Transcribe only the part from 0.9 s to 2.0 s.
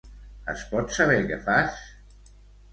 saber què fas?